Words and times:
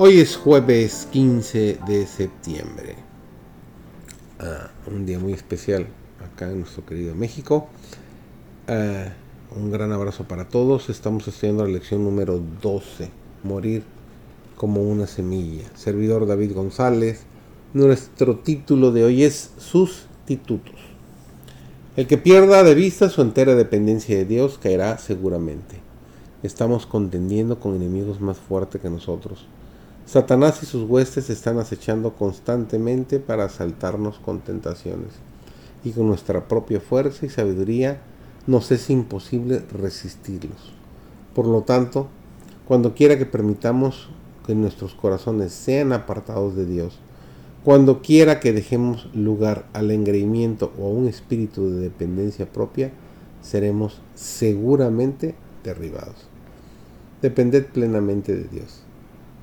Hoy 0.00 0.20
es 0.20 0.36
jueves 0.36 1.08
15 1.10 1.80
de 1.88 2.06
septiembre. 2.06 2.94
Ah, 4.38 4.70
un 4.86 5.04
día 5.04 5.18
muy 5.18 5.32
especial 5.32 5.88
acá 6.24 6.48
en 6.48 6.60
nuestro 6.60 6.86
querido 6.86 7.16
México. 7.16 7.66
Ah, 8.68 9.06
un 9.56 9.72
gran 9.72 9.90
abrazo 9.90 10.22
para 10.22 10.48
todos. 10.48 10.88
Estamos 10.88 11.26
estudiando 11.26 11.64
la 11.64 11.72
lección 11.72 12.04
número 12.04 12.40
12. 12.62 13.10
Morir 13.42 13.82
como 14.54 14.82
una 14.82 15.08
semilla. 15.08 15.64
Servidor 15.74 16.28
David 16.28 16.54
González. 16.54 17.22
Nuestro 17.74 18.36
título 18.38 18.92
de 18.92 19.02
hoy 19.02 19.24
es 19.24 19.50
Sustitutos. 19.58 20.76
El 21.96 22.06
que 22.06 22.18
pierda 22.18 22.62
de 22.62 22.76
vista 22.76 23.08
su 23.08 23.20
entera 23.20 23.56
dependencia 23.56 24.16
de 24.16 24.26
Dios 24.26 24.58
caerá 24.58 24.96
seguramente. 24.98 25.80
Estamos 26.44 26.86
contendiendo 26.86 27.58
con 27.58 27.74
enemigos 27.74 28.20
más 28.20 28.38
fuertes 28.38 28.80
que 28.80 28.90
nosotros 28.90 29.48
Satanás 30.08 30.62
y 30.62 30.66
sus 30.66 30.88
huestes 30.88 31.28
están 31.28 31.58
acechando 31.58 32.14
constantemente 32.14 33.20
para 33.20 33.44
asaltarnos 33.44 34.18
con 34.18 34.40
tentaciones, 34.40 35.10
y 35.84 35.90
con 35.90 36.06
nuestra 36.06 36.48
propia 36.48 36.80
fuerza 36.80 37.26
y 37.26 37.28
sabiduría 37.28 38.00
nos 38.46 38.72
es 38.72 38.88
imposible 38.88 39.62
resistirlos. 39.70 40.72
Por 41.34 41.46
lo 41.46 41.60
tanto, 41.60 42.08
cuando 42.66 42.94
quiera 42.94 43.18
que 43.18 43.26
permitamos 43.26 44.08
que 44.46 44.54
nuestros 44.54 44.94
corazones 44.94 45.52
sean 45.52 45.92
apartados 45.92 46.56
de 46.56 46.64
Dios, 46.64 46.98
cuando 47.62 48.00
quiera 48.00 48.40
que 48.40 48.54
dejemos 48.54 49.14
lugar 49.14 49.66
al 49.74 49.90
engreimiento 49.90 50.72
o 50.78 50.86
a 50.86 50.90
un 50.90 51.06
espíritu 51.06 51.68
de 51.68 51.80
dependencia 51.80 52.50
propia, 52.50 52.92
seremos 53.42 54.00
seguramente 54.14 55.34
derribados. 55.64 56.28
Depended 57.20 57.66
plenamente 57.66 58.34
de 58.34 58.44
Dios. 58.44 58.87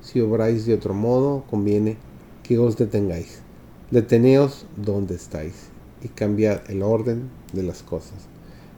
Si 0.06 0.20
obráis 0.20 0.66
de 0.66 0.74
otro 0.74 0.94
modo, 0.94 1.42
conviene 1.50 1.96
que 2.44 2.60
os 2.60 2.76
detengáis. 2.76 3.42
Deteneos 3.90 4.64
donde 4.76 5.16
estáis 5.16 5.70
y 6.00 6.06
cambiad 6.06 6.60
el 6.70 6.84
orden 6.84 7.28
de 7.52 7.64
las 7.64 7.82
cosas. 7.82 8.28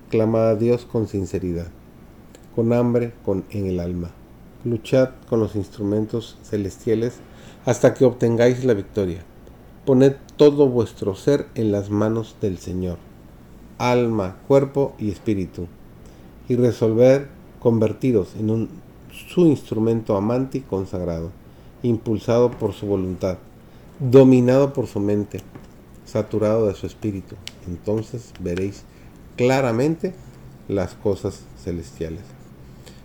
Clamad 0.09 0.49
a 0.49 0.57
Dios 0.57 0.87
con 0.87 1.07
sinceridad, 1.07 1.67
con 2.57 2.73
hambre 2.73 3.13
con, 3.27 3.45
en 3.51 3.67
el 3.67 3.79
alma. 3.79 4.11
Luchad 4.65 5.11
con 5.29 5.41
los 5.41 5.55
instrumentos 5.55 6.39
celestiales 6.45 7.19
hasta 7.67 7.93
que 7.93 8.07
obtengáis 8.07 8.65
la 8.65 8.73
victoria. 8.73 9.23
Poned 9.85 10.15
todo 10.39 10.71
vuestro 10.71 11.15
ser 11.15 11.49
en 11.55 11.73
las 11.73 11.91
manos 11.91 12.37
del 12.41 12.57
Señor, 12.57 12.97
alma, 13.77 14.39
cuerpo 14.49 14.95
y 14.99 15.11
espíritu, 15.11 15.67
y 16.49 16.57
resolver 16.57 17.29
convertiros 17.61 18.35
en 18.35 18.49
un 18.49 18.88
su 19.27 19.47
instrumento 19.47 20.17
amante 20.17 20.59
y 20.59 20.61
consagrado, 20.61 21.31
impulsado 21.83 22.51
por 22.51 22.73
su 22.73 22.87
voluntad, 22.87 23.39
dominado 23.99 24.73
por 24.73 24.87
su 24.87 25.01
mente, 25.01 25.41
saturado 26.05 26.67
de 26.67 26.75
su 26.75 26.87
espíritu. 26.87 27.37
Entonces 27.67 28.33
veréis 28.41 28.85
claramente 29.37 30.15
las 30.69 30.95
cosas 30.95 31.43
celestiales. 31.63 32.23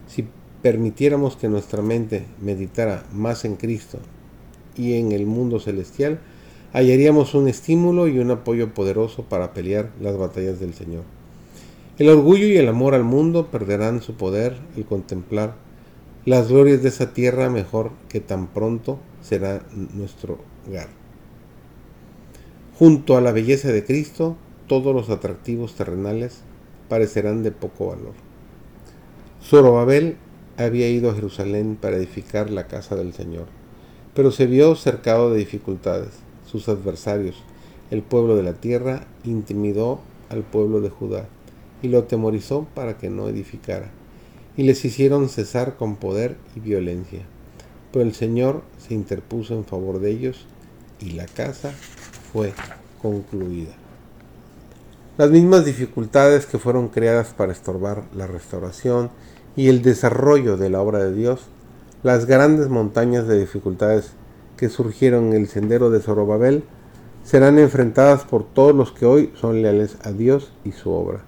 Si 0.08 0.28
permitiéramos 0.62 1.36
que 1.36 1.50
nuestra 1.50 1.82
mente 1.82 2.26
meditara 2.42 3.04
más 3.12 3.46
en 3.46 3.56
Cristo 3.56 4.00
y 4.78 4.94
en 4.94 5.12
el 5.12 5.26
mundo 5.26 5.60
celestial, 5.60 6.20
hallaríamos 6.74 7.34
un 7.34 7.48
estímulo 7.48 8.08
y 8.08 8.20
un 8.20 8.32
apoyo 8.32 8.74
poderoso 8.74 9.24
para 9.24 9.54
pelear 9.54 9.92
las 10.02 10.18
batallas 10.18 10.60
del 10.60 10.74
Señor. 10.74 11.04
El 12.00 12.10
orgullo 12.10 12.48
y 12.48 12.58
el 12.58 12.68
amor 12.68 12.96
al 12.96 13.04
mundo 13.04 13.48
perderán 13.48 14.02
su 14.02 14.16
poder 14.16 14.58
al 14.76 14.86
contemplar 14.86 15.54
las 16.26 16.48
glorias 16.48 16.82
de 16.82 16.88
esa 16.88 17.14
tierra 17.14 17.50
mejor 17.50 17.92
que 18.08 18.22
tan 18.22 18.48
pronto 18.48 18.98
será 19.22 19.62
nuestro 19.94 20.40
hogar. 20.66 20.88
Junto 22.80 23.18
a 23.18 23.22
la 23.22 23.34
belleza 23.34 23.74
de 23.74 23.84
Cristo, 23.84 24.38
todos 24.68 24.96
los 24.96 25.10
atractivos 25.10 25.76
terrenales 25.76 26.40
parecerán 26.88 27.44
de 27.44 27.52
poco 27.52 27.88
valor. 27.88 28.14
Zorobabel 29.44 30.16
había 30.56 30.90
ido 30.90 31.12
a 31.12 31.16
Jerusalén 31.16 31.78
para 31.80 31.98
edificar 31.98 32.50
la 32.50 32.68
casa 32.68 32.96
del 32.96 33.14
Señor, 33.14 33.48
pero 34.14 34.32
se 34.32 34.46
vio 34.46 34.76
cercado 34.76 35.30
de 35.30 35.40
dificultades. 35.40 36.12
Sus 36.50 36.70
adversarios, 36.70 37.44
el 37.92 38.02
pueblo 38.02 38.38
de 38.38 38.44
la 38.44 38.54
tierra, 38.54 39.08
intimidó 39.26 40.00
al 40.30 40.44
pueblo 40.44 40.80
de 40.80 40.90
Judá 40.90 41.28
y 41.82 41.90
lo 41.90 42.06
temorizó 42.06 42.66
para 42.74 42.98
que 42.98 43.10
no 43.10 43.28
edificara 43.28 43.92
y 44.56 44.64
les 44.64 44.84
hicieron 44.86 45.30
cesar 45.30 45.76
con 45.76 45.96
poder 45.96 46.38
y 46.56 46.60
violencia. 46.60 47.22
Pero 47.92 48.06
el 48.06 48.14
Señor 48.14 48.64
se 48.78 48.94
interpuso 48.94 49.54
en 49.54 49.66
favor 49.66 50.00
de 50.00 50.12
ellos 50.12 50.46
y 51.00 51.12
la 51.12 51.26
casa 51.26 51.72
fue 52.32 52.54
concluida. 53.02 53.74
Las 55.18 55.30
mismas 55.30 55.66
dificultades 55.66 56.46
que 56.46 56.58
fueron 56.58 56.88
creadas 56.88 57.34
para 57.34 57.52
estorbar 57.52 58.04
la 58.16 58.26
restauración 58.26 59.12
y 59.56 59.68
el 59.68 59.84
desarrollo 59.84 60.58
de 60.58 60.70
la 60.70 60.82
obra 60.82 61.04
de 61.04 61.14
Dios, 61.14 61.42
las 62.02 62.26
grandes 62.26 62.70
montañas 62.70 63.28
de 63.28 63.40
dificultades 63.40 64.14
que 64.58 64.70
surgieron 64.70 65.28
en 65.28 65.34
el 65.34 65.48
sendero 65.48 65.90
de 65.90 66.00
Zorobabel, 66.00 66.64
serán 67.24 67.60
enfrentadas 67.60 68.24
por 68.24 68.44
todos 68.44 68.76
los 68.76 68.92
que 68.92 69.06
hoy 69.06 69.32
son 69.40 69.62
leales 69.62 69.98
a 70.04 70.12
Dios 70.12 70.52
y 70.64 70.72
su 70.72 70.92
obra. 70.92 71.22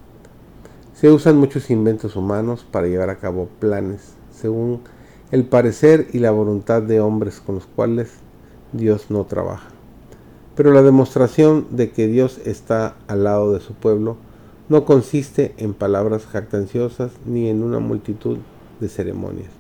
Se 0.96 1.12
usan 1.12 1.36
muchos 1.36 1.70
inventos 1.72 2.16
humanos 2.16 2.66
para 2.72 2.88
llevar 2.88 3.10
a 3.10 3.18
cabo 3.18 3.50
planes, 3.60 4.14
según 4.32 4.80
el 5.30 5.44
parecer 5.44 6.08
y 6.14 6.20
la 6.20 6.32
voluntad 6.32 6.82
de 6.82 7.02
hombres 7.02 7.42
con 7.42 7.56
los 7.56 7.66
cuales 7.66 8.14
Dios 8.72 9.08
no 9.10 9.26
trabaja. 9.26 9.68
Pero 10.56 10.72
la 10.72 10.82
demostración 10.84 11.68
de 11.72 11.92
que 11.92 12.08
Dios 12.08 12.40
está 12.46 12.96
al 13.08 13.26
lado 13.26 13.52
de 13.52 13.60
su 13.60 13.74
pueblo 13.74 14.16
no 14.70 14.86
consiste 14.86 15.54
en 15.58 15.74
palabras 15.74 16.28
jactanciosas 16.28 17.12
ni 17.26 17.50
en 17.50 17.62
una 17.62 17.80
multitud 17.80 18.38
de 18.80 18.88
ceremonias. 18.88 19.52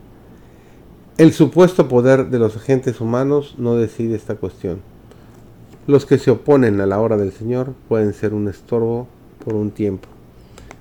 El 1.17 1.34
supuesto 1.34 1.90
poder 1.90 2.29
de 2.29 2.40
los 2.40 2.56
agentes 2.56 3.02
humanos 3.02 3.56
no 3.57 3.75
decide 3.75 4.16
esta 4.16 4.35
cuestión. 4.35 4.79
Los 5.85 6.06
que 6.06 6.17
se 6.17 6.31
oponen 6.31 6.79
a 6.79 6.85
la 6.85 7.02
obra 7.02 7.17
del 7.17 7.34
Señor 7.34 7.73
pueden 7.90 8.13
ser 8.13 8.34
un 8.34 8.47
estorbo 8.47 9.09
por 9.44 9.53
un 9.53 9.72
tiempo, 9.72 10.07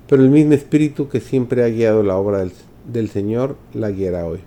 pero 0.07 0.21
el 0.21 0.29
mismo 0.29 0.53
espíritu 0.53 1.09
que 1.09 1.19
siempre 1.19 1.63
ha 1.63 1.69
guiado 1.69 2.03
la 2.03 2.15
obra 2.17 2.45
del, 2.85 3.09
Señor 3.09 3.55
la 3.73 3.89
guiará 3.89 4.25
hoy. 4.25 4.39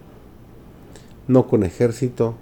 No 1.27 1.47
con 1.47 1.65
ejército, 1.65 2.35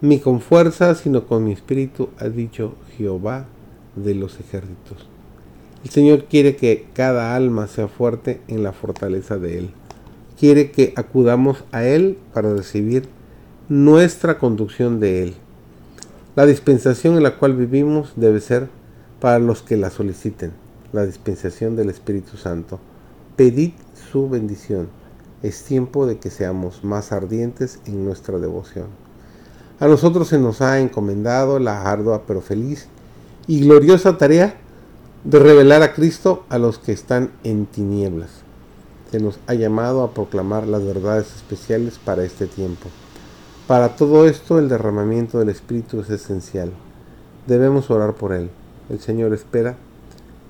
ni 0.00 0.18
con 0.18 0.40
fuerza, 0.40 0.94
sino 0.94 1.26
con 1.26 1.44
mi 1.44 1.52
espíritu, 1.52 2.10
ha 2.18 2.28
dicho 2.28 2.74
Jehová 2.96 3.46
de 3.94 4.14
los 4.14 4.40
ejércitos. 4.40 5.08
El 5.84 5.90
Señor 5.90 6.24
quiere 6.24 6.56
que 6.56 6.86
cada 6.92 7.36
alma 7.36 7.68
sea 7.68 7.86
fuerte 7.86 8.40
en 8.48 8.64
la 8.64 8.72
fortaleza 8.72 9.38
de 9.38 9.58
Él. 9.58 9.70
Quiere 10.38 10.70
que 10.72 10.92
acudamos 10.96 11.64
a 11.70 11.84
Él 11.84 12.18
para 12.34 12.52
recibir 12.52 13.04
nuestra 13.68 14.38
conducción 14.38 14.98
de 14.98 15.22
Él. 15.22 15.34
La 16.34 16.46
dispensación 16.46 17.16
en 17.16 17.22
la 17.22 17.36
cual 17.36 17.54
vivimos 17.54 18.12
debe 18.16 18.40
ser 18.40 18.68
para 19.20 19.38
los 19.38 19.62
que 19.62 19.76
la 19.76 19.90
soliciten 19.90 20.52
la 20.92 21.04
dispensación 21.04 21.76
del 21.76 21.90
Espíritu 21.90 22.36
Santo. 22.36 22.78
Pedid 23.36 23.72
su 24.10 24.28
bendición. 24.28 24.88
Es 25.42 25.62
tiempo 25.64 26.06
de 26.06 26.18
que 26.18 26.30
seamos 26.30 26.82
más 26.82 27.12
ardientes 27.12 27.80
en 27.86 28.04
nuestra 28.04 28.38
devoción. 28.38 28.86
A 29.80 29.86
nosotros 29.86 30.28
se 30.28 30.38
nos 30.38 30.60
ha 30.60 30.80
encomendado 30.80 31.58
la 31.58 31.82
ardua 31.82 32.22
pero 32.26 32.40
feliz 32.40 32.88
y 33.46 33.60
gloriosa 33.60 34.18
tarea 34.18 34.56
de 35.22 35.38
revelar 35.38 35.82
a 35.82 35.94
Cristo 35.94 36.44
a 36.48 36.58
los 36.58 36.78
que 36.78 36.92
están 36.92 37.30
en 37.44 37.66
tinieblas. 37.66 38.30
Se 39.10 39.20
nos 39.20 39.38
ha 39.46 39.54
llamado 39.54 40.02
a 40.02 40.12
proclamar 40.12 40.66
las 40.66 40.84
verdades 40.84 41.34
especiales 41.36 41.98
para 42.04 42.24
este 42.24 42.46
tiempo. 42.46 42.88
Para 43.66 43.96
todo 43.96 44.26
esto 44.26 44.58
el 44.58 44.68
derramamiento 44.68 45.38
del 45.38 45.50
Espíritu 45.50 46.00
es 46.00 46.10
esencial. 46.10 46.72
Debemos 47.46 47.90
orar 47.90 48.14
por 48.14 48.32
él. 48.32 48.50
El 48.88 48.98
Señor 49.00 49.32
espera 49.32 49.76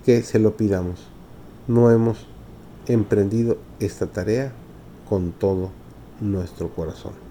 que 0.04 0.22
se 0.22 0.38
lo 0.38 0.56
pidamos. 0.56 1.06
No 1.66 1.90
hemos 1.90 2.26
emprendido 2.86 3.58
esta 3.80 4.06
tarea 4.06 4.52
con 5.08 5.32
todo 5.32 5.70
nuestro 6.20 6.70
corazón. 6.70 7.27